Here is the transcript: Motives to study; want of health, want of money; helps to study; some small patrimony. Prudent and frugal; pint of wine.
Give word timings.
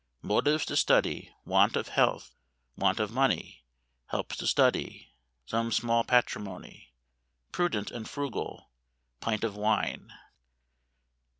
Motives 0.23 0.65
to 0.65 0.75
study; 0.75 1.31
want 1.45 1.75
of 1.75 1.89
health, 1.89 2.35
want 2.75 2.99
of 2.99 3.11
money; 3.11 3.63
helps 4.07 4.35
to 4.37 4.47
study; 4.47 5.13
some 5.45 5.71
small 5.71 6.03
patrimony. 6.03 6.91
Prudent 7.51 7.91
and 7.91 8.09
frugal; 8.09 8.71
pint 9.19 9.43
of 9.43 9.55
wine. 9.55 10.11